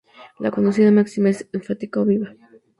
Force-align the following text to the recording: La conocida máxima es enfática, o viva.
La 0.39 0.49
conocida 0.49 0.89
máxima 0.89 1.29
es 1.29 1.47
enfática, 1.53 1.99
o 2.01 2.05
viva. 2.05 2.33